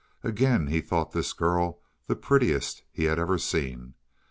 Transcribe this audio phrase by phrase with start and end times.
[0.23, 3.93] Again he thought this girl the prettiest he had ever seen.